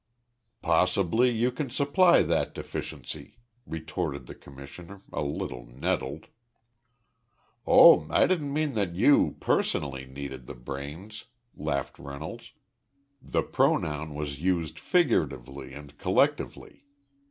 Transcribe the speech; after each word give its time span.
"Possibly 0.63 1.29
you 1.29 1.51
can 1.51 1.69
supply 1.69 2.23
that 2.23 2.55
deficiency," 2.55 3.37
retorted 3.67 4.25
the 4.25 4.33
Commissioner, 4.33 5.01
a 5.13 5.21
little 5.21 5.67
nettled. 5.67 6.25
"Oh, 7.67 8.07
I 8.09 8.25
didn't 8.25 8.51
mean 8.51 8.73
that 8.73 8.95
you, 8.95 9.37
personally, 9.39 10.05
needed 10.07 10.47
the 10.47 10.55
brains," 10.55 11.25
laughed 11.55 11.99
Reynolds. 11.99 12.53
"The 13.21 13.43
pronoun 13.43 14.15
was 14.15 14.41
used 14.41 14.79
figuratively 14.79 15.71
and 15.71 15.95
collectively. 15.99 16.85